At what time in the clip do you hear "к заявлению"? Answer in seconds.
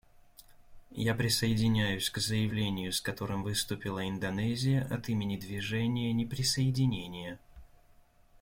2.09-2.91